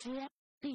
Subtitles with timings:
[0.00, 0.28] Criteria
[0.62, 0.74] B.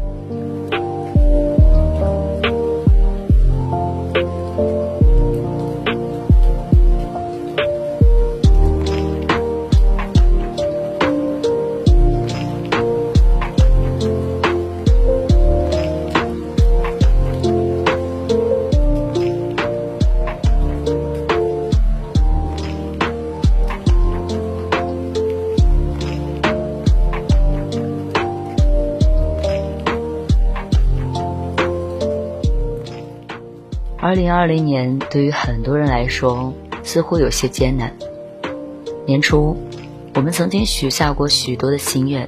[34.11, 37.95] 二零二零年对于很多人来说似乎有些艰难。
[39.05, 39.55] 年初，
[40.13, 42.27] 我们曾经许下过许多的心愿，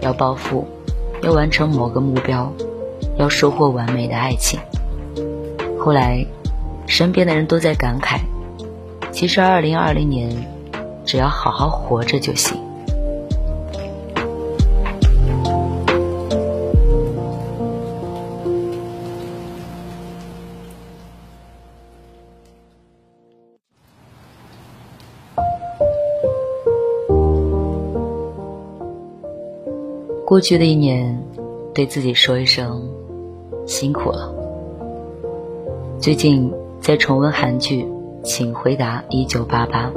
[0.00, 0.66] 要暴富，
[1.22, 2.52] 要完成某个目标，
[3.16, 4.58] 要收获完美的爱情。
[5.78, 6.26] 后来，
[6.88, 8.18] 身边的人都在感慨，
[9.12, 10.28] 其实二零二零年，
[11.04, 12.58] 只要好好活着就行。
[30.38, 31.20] 过去的一年，
[31.74, 32.88] 对自己说一声
[33.66, 34.32] 辛苦了。
[35.98, 37.82] 最近在重温韩剧
[38.22, 39.90] 《请回答一九八八》，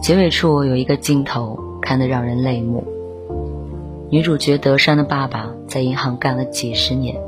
[0.00, 2.84] 结尾处有一个镜头看得让人泪目。
[4.08, 7.20] 女主角德善的爸爸在银行干了几十年，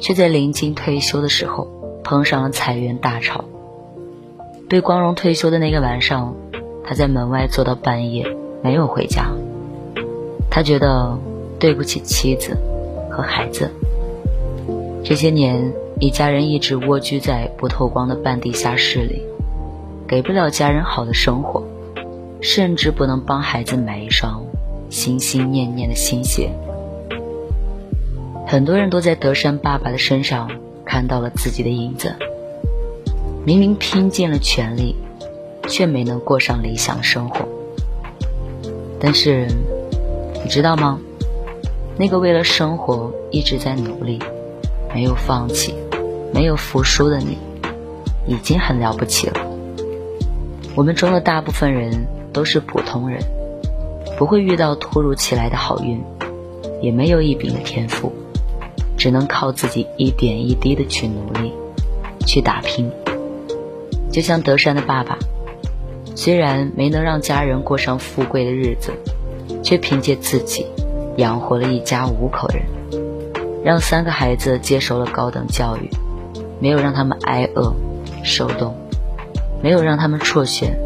[0.00, 1.68] 却在临近退休的时候
[2.02, 3.44] 碰上了裁员大潮。
[4.68, 6.34] 被光荣退休的那个晚上，
[6.82, 8.26] 他在门外坐到半夜，
[8.60, 9.30] 没有回家。
[10.50, 11.16] 他觉得。
[11.64, 12.54] 对不起妻子
[13.10, 13.70] 和孩子。
[15.02, 19.22] 这些年，一家人一直蜗居在不透光的半地下室里，
[20.06, 21.66] 给不了家人好的生活，
[22.42, 24.44] 甚至不能帮孩子买一双
[24.90, 26.50] 心心念念的新鞋。
[28.46, 30.50] 很多人都在德山爸爸的身上
[30.84, 32.14] 看到了自己的影子。
[33.46, 34.96] 明明拼尽了全力，
[35.66, 37.48] 却没能过上理想生活。
[39.00, 39.48] 但是，
[40.42, 41.00] 你知道吗？
[41.96, 44.18] 那个为了生活一直在努力、
[44.92, 45.74] 没有放弃、
[46.32, 47.38] 没有服输的你，
[48.26, 49.34] 已经很了不起了。
[50.74, 53.22] 我们中的大部分人都是普通人，
[54.18, 56.02] 不会遇到突如其来的好运，
[56.82, 58.12] 也没有一柄的天赋，
[58.96, 61.52] 只能靠自己一点一滴的去努力、
[62.26, 62.90] 去打拼。
[64.10, 65.16] 就像德山的爸爸，
[66.16, 68.92] 虽然没能让家人过上富贵的日子，
[69.62, 70.66] 却凭借自己。
[71.16, 72.62] 养活了一家五口人，
[73.64, 75.88] 让三个孩子接受了高等教育，
[76.60, 77.72] 没有让他们挨饿、
[78.24, 78.74] 受冻，
[79.62, 80.76] 没有让他们辍学。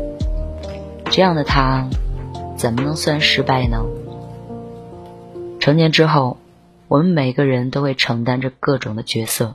[1.11, 1.89] 这样的他，
[2.57, 3.85] 怎么能算失败呢？
[5.59, 6.37] 成年之后，
[6.89, 9.55] 我们每个人都会承担着各种的角色，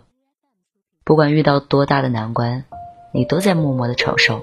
[1.04, 2.64] 不管遇到多大的难关，
[3.12, 4.42] 你都在默默的承受，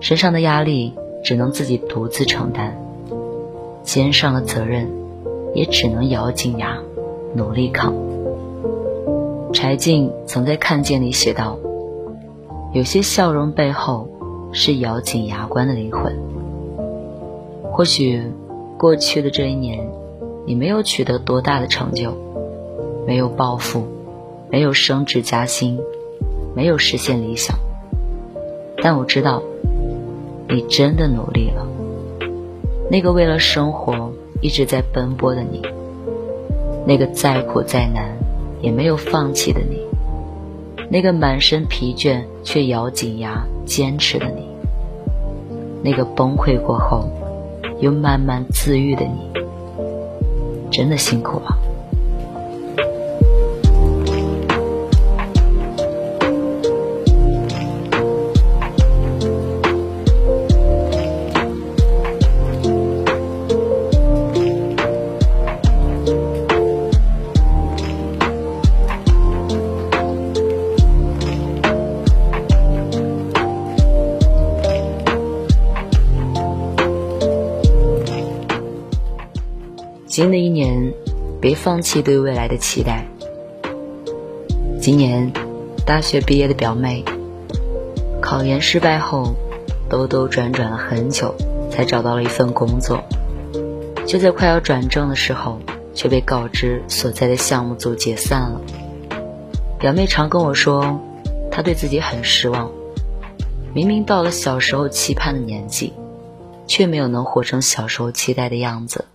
[0.00, 2.78] 身上的压力只能自己独自承担，
[3.82, 5.01] 肩上的责任。
[5.54, 6.78] 也只能咬紧牙，
[7.34, 7.94] 努力扛。
[9.52, 11.58] 柴静曾在《看见》里写道
[12.72, 14.08] ：“有些笑容背后，
[14.52, 16.16] 是咬紧牙关的灵魂。”
[17.70, 18.22] 或许，
[18.78, 19.86] 过去的这一年，
[20.46, 22.14] 你没有取得多大的成就，
[23.06, 23.84] 没有暴富，
[24.50, 25.78] 没有升职加薪，
[26.54, 27.58] 没有实现理想。
[28.82, 29.42] 但我知道，
[30.48, 31.66] 你真的努力了。
[32.90, 34.12] 那个为了生活。
[34.42, 35.62] 一直在奔波的你，
[36.84, 38.14] 那个再苦再难
[38.60, 39.80] 也没有放弃的你，
[40.90, 44.48] 那个满身疲倦却咬紧牙坚持的你，
[45.82, 47.08] 那个崩溃过后
[47.80, 49.30] 又慢慢自愈的你，
[50.70, 51.56] 真的辛苦了。
[80.12, 80.92] 新的一年，
[81.40, 83.06] 别放弃对未来的期待。
[84.78, 85.32] 今年
[85.86, 87.02] 大学毕业的表妹，
[88.20, 89.32] 考研失败后，
[89.88, 91.34] 兜兜转转了很久，
[91.70, 93.02] 才找到了一份工作。
[94.06, 95.58] 就在快要转正的时候，
[95.94, 98.60] 却被告知所在的项目组解散了。
[99.78, 101.00] 表妹常跟我说，
[101.50, 102.70] 她对自己很失望，
[103.72, 105.94] 明明到了小时候期盼的年纪，
[106.66, 109.06] 却没有能活成小时候期待的样子。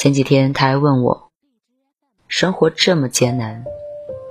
[0.00, 1.28] 前几天他还问我
[2.26, 3.64] ：“生活这么艰难，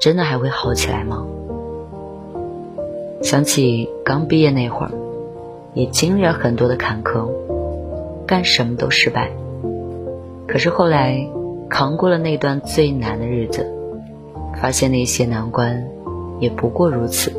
[0.02, 1.28] 真的还会好起来吗？”
[3.22, 4.92] 想起刚毕业那会儿，
[5.76, 7.30] 也经历了很多的坎坷，
[8.26, 9.30] 干什么都失败。
[10.48, 11.30] 可是后来
[11.70, 13.72] 扛过了那段最难的日子，
[14.60, 15.88] 发现那些难关
[16.40, 17.32] 也不过如此。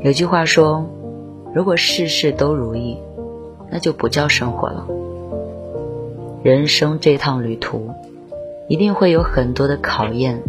[0.00, 0.86] 有句话说
[1.54, 2.96] ：“如果事事都如意，
[3.70, 4.86] 那就不叫生活了。”
[6.42, 7.90] 人生这趟旅途，
[8.66, 10.40] 一定会有很多的考验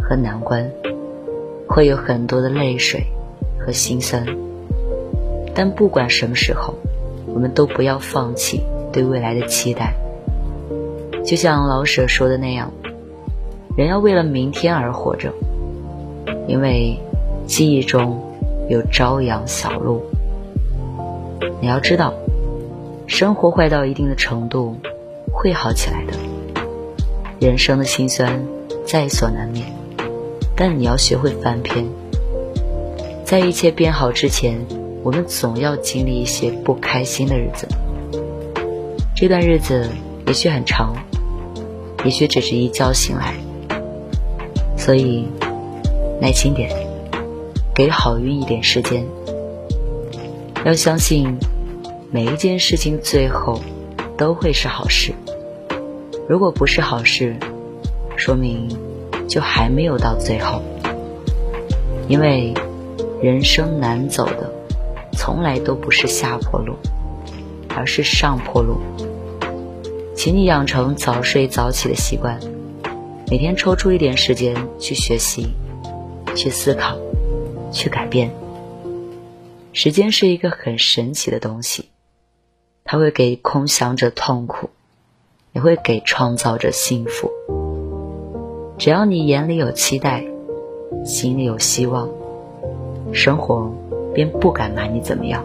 [0.00, 0.70] 和难关，
[1.66, 3.04] 会有很多的泪水
[3.58, 4.24] 和心酸。
[5.52, 6.74] 但不管什么时候，
[7.26, 8.62] 我们都不要放弃
[8.92, 9.92] 对未来的期待。
[11.24, 12.70] 就像老舍说的那样，
[13.76, 15.32] 人要为了明天而活着，
[16.46, 16.96] 因为
[17.46, 18.22] 记忆中
[18.68, 20.00] 有朝阳小路。
[21.60, 22.14] 你要知道，
[23.08, 24.76] 生活坏到一定的程度。
[25.40, 26.12] 会好起来的。
[27.40, 28.46] 人生的辛酸
[28.84, 29.64] 在所难免，
[30.54, 31.86] 但你要学会翻篇。
[33.24, 34.66] 在一切变好之前，
[35.02, 37.66] 我们总要经历一些不开心的日子。
[39.16, 39.88] 这段日子
[40.26, 40.94] 也许很长，
[42.04, 43.32] 也许只是一觉醒来。
[44.76, 45.26] 所以，
[46.20, 46.70] 耐心点，
[47.74, 49.06] 给好运一点时间。
[50.66, 51.38] 要相信，
[52.10, 53.58] 每一件事情最后
[54.18, 55.14] 都会是好事。
[56.30, 57.34] 如果不是好事，
[58.16, 58.68] 说明
[59.26, 60.62] 就还没有到最后。
[62.06, 62.54] 因为
[63.20, 64.48] 人生难走的，
[65.14, 66.76] 从来都不是下坡路，
[67.74, 68.76] 而是上坡路。
[70.14, 72.38] 请你养成早睡早起的习惯，
[73.28, 75.48] 每天抽出一点时间去学习、
[76.36, 76.96] 去思考、
[77.72, 78.30] 去改变。
[79.72, 81.88] 时间是一个很神奇的东西，
[82.84, 84.70] 它会给空想者痛苦。
[85.52, 87.30] 也会给创造者幸福。
[88.78, 90.24] 只要你眼里有期待，
[91.04, 92.08] 心里有希望，
[93.12, 93.70] 生活
[94.14, 95.44] 便不敢拿你怎么样。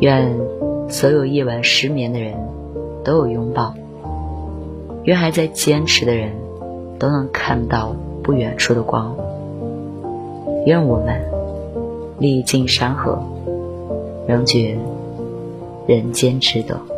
[0.00, 0.36] 愿
[0.88, 2.34] 所有夜晚失眠的人
[3.02, 3.74] 都有拥抱，
[5.04, 6.32] 愿还在坚持的人
[6.98, 9.16] 都能看到不远处的光。
[10.66, 11.22] 愿我们
[12.18, 13.18] 历尽山河，
[14.26, 14.76] 仍觉
[15.86, 16.93] 人间值得。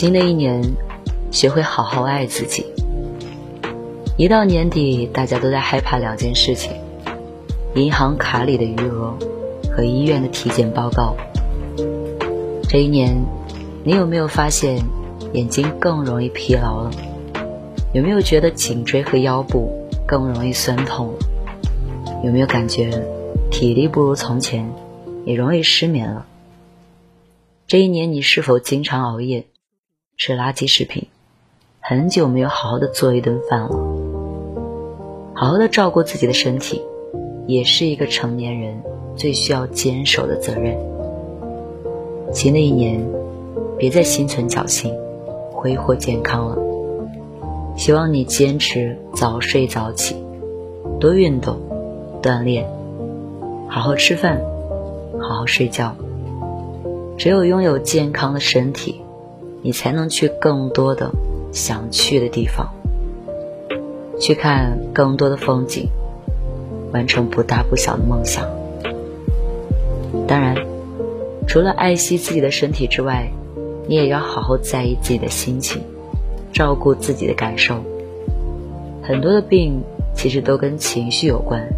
[0.00, 0.62] 新的一年，
[1.32, 2.64] 学会好好爱自己。
[4.16, 6.70] 一到年底，大家都在害怕两件事情：
[7.74, 9.18] 银行卡里的余额
[9.72, 11.16] 和医院的体检报告。
[12.68, 13.16] 这一年，
[13.82, 14.84] 你有没有发现
[15.32, 16.92] 眼睛更容易疲劳了？
[17.92, 19.68] 有没有觉得颈椎和腰部
[20.06, 21.18] 更容易酸痛了？
[22.22, 23.04] 有没有感觉
[23.50, 24.72] 体力不如从前，
[25.24, 26.24] 也容易失眠了？
[27.66, 29.46] 这一年，你是否经常熬夜？
[30.18, 31.06] 吃垃圾食品，
[31.78, 33.68] 很久没有好好的做一顿饭了。
[35.32, 36.82] 好好的照顾自己的身体，
[37.46, 38.82] 也是一个成年人
[39.14, 40.76] 最需要坚守的责任。
[42.32, 43.00] 新的一年，
[43.78, 44.92] 别再心存侥幸，
[45.52, 46.58] 挥霍健康了。
[47.76, 50.16] 希望你坚持早睡早起，
[50.98, 51.60] 多运动、
[52.20, 52.68] 锻炼，
[53.68, 54.40] 好好吃饭，
[55.20, 55.94] 好好睡觉。
[57.16, 59.00] 只有拥有健康的身体。
[59.62, 61.10] 你才能去更多的
[61.52, 62.68] 想去的地方。
[64.20, 65.88] 去看更多的风景，
[66.92, 68.44] 完成不大不小的梦想。
[70.26, 70.56] 当然，
[71.46, 73.28] 除了爱惜自己的身体之外，
[73.86, 75.82] 你也要好好在意自己的心情，
[76.52, 77.76] 照顾自己的感受。
[79.02, 79.82] 很多的病
[80.14, 81.68] 其实都跟情绪有关。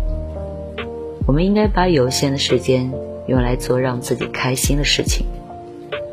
[1.27, 2.91] 我们应该把有限的时间
[3.29, 5.27] 用来做让自己开心的事情，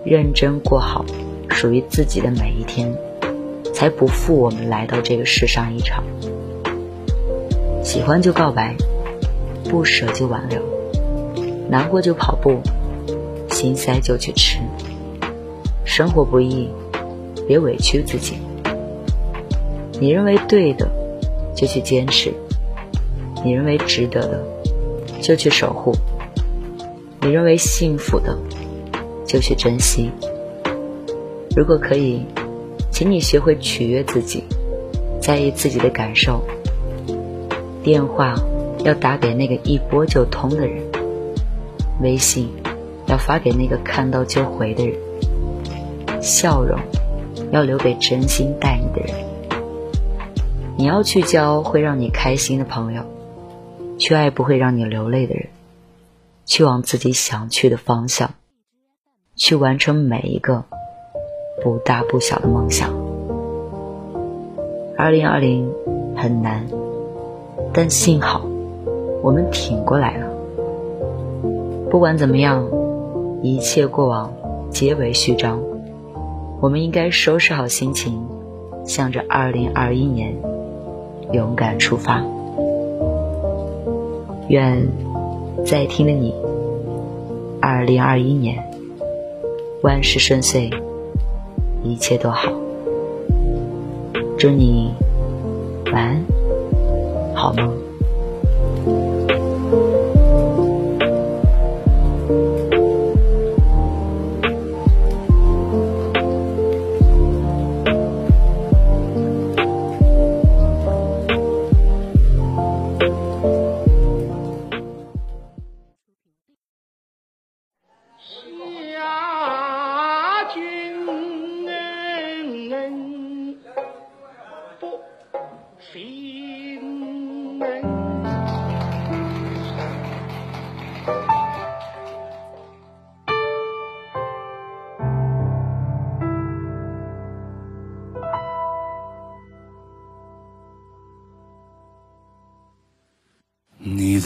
[0.05, 1.05] 认真过好
[1.59, 2.95] 属于自己的每一天，
[3.73, 6.03] 才不负我们来到这个世上一场。
[7.83, 8.75] 喜欢就告白，
[9.67, 10.61] 不舍就挽留，
[11.67, 12.59] 难过就跑步，
[13.49, 14.59] 心塞就去吃。
[15.83, 16.69] 生活不易，
[17.47, 18.35] 别委屈自己。
[19.99, 20.87] 你认为对的，
[21.55, 22.29] 就去坚持；
[23.43, 24.43] 你认为值得的，
[25.23, 25.91] 就去守护；
[27.19, 28.37] 你认为幸福的，
[29.25, 30.11] 就去珍惜。
[31.57, 32.23] 如果可以，
[32.91, 34.43] 请你学会取悦自己，
[35.19, 36.43] 在意自己的感受。
[37.81, 38.35] 电话
[38.85, 40.83] 要打给那个一拨就通的人，
[41.99, 42.47] 微信
[43.07, 46.21] 要发给那个看到就回的人。
[46.21, 46.79] 笑容
[47.51, 49.15] 要留给真心待你的人。
[50.77, 53.03] 你要去交会让你开心的朋友，
[53.97, 55.47] 去爱不会让你流泪的人，
[56.45, 58.35] 去往自己想去的方向，
[59.35, 60.65] 去完成每一个
[61.61, 62.93] 不大不小的梦想。
[64.95, 65.71] 二零二零
[66.15, 66.65] 很难，
[67.73, 68.41] 但幸好
[69.21, 70.27] 我们挺过来了。
[71.89, 72.67] 不管怎么样，
[73.41, 74.33] 一切过往
[74.69, 75.59] 皆为序章。
[76.59, 78.25] 我们应该收拾好心情，
[78.85, 80.35] 向着二零二一年
[81.31, 82.23] 勇敢出发。
[84.47, 84.87] 愿
[85.65, 86.33] 在听的你，
[87.61, 88.63] 二零二一年
[89.83, 90.71] 万事顺遂，
[91.83, 92.51] 一切都好。
[94.37, 94.93] 祝你
[95.91, 96.25] 晚安，
[97.35, 97.86] 好梦。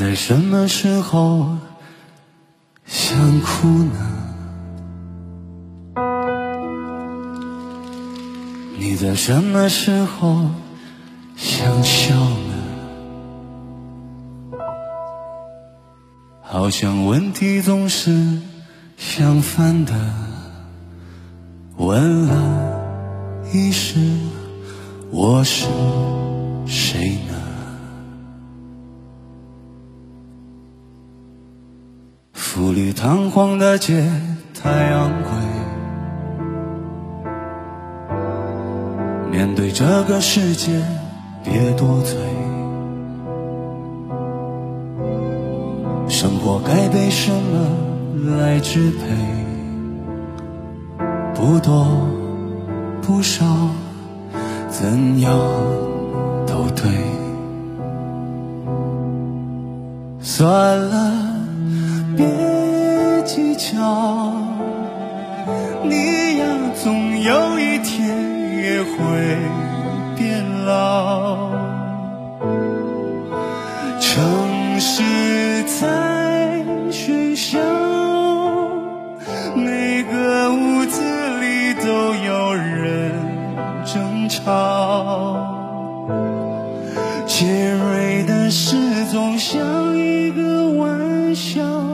[0.02, 1.58] 在什么时候
[2.88, 3.94] 想哭呢？
[8.80, 10.50] 你在什么时候
[11.36, 12.54] 想笑呢？
[16.42, 18.40] 好像问题总是
[18.98, 19.94] 相反的，
[21.78, 22.82] 问了
[23.54, 24.00] 一世，
[25.12, 25.68] 我是
[33.32, 34.04] 丽堂皇的街
[34.54, 35.32] 太昂贵，
[39.32, 40.82] 面对这个世界
[41.42, 42.18] 别多嘴。
[46.10, 49.00] 生活该被什么来支配？
[51.34, 51.88] 不多
[53.02, 53.46] 不少，
[54.70, 55.32] 怎样
[56.46, 56.92] 都对。
[60.20, 61.01] 算了。
[63.62, 64.34] 别计较，
[65.84, 66.46] 你呀，
[66.84, 68.10] 总有一天
[68.58, 68.96] 也会
[70.18, 71.52] 变老。
[74.00, 77.60] 城市在喧嚣，
[79.56, 81.02] 每个屋子
[81.40, 83.12] 里都有人
[83.86, 85.38] 争吵。
[87.28, 91.91] 尖锐的事总像一个玩笑。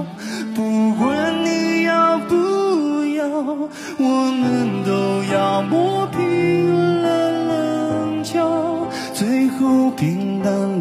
[3.97, 10.76] 我们都要磨平了棱角，最后平淡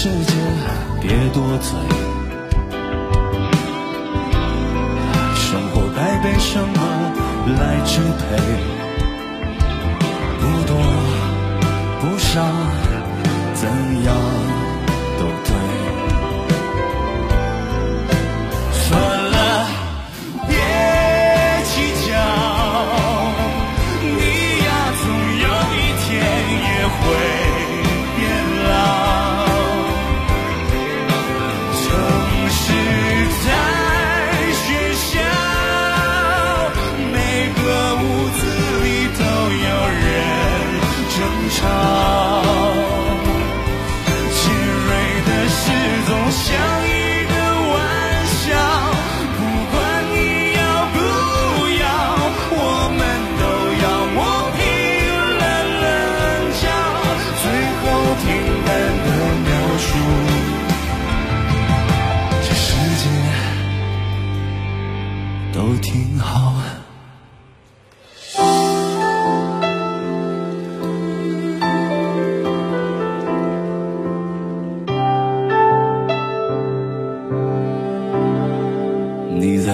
[0.00, 0.32] 世界
[1.00, 1.76] 别多嘴。
[5.34, 6.78] 生活该被什么
[7.58, 8.28] 来支配？
[10.38, 10.72] 不多
[12.00, 12.87] 不少。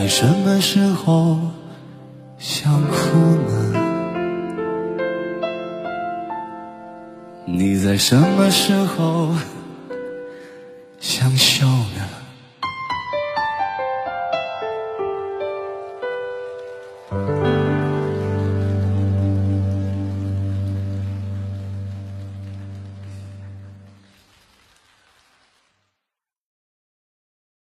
[0.05, 1.39] 你什么时候
[2.37, 3.17] 想哭
[3.49, 3.73] 呢？
[7.47, 9.31] 你在什么时候？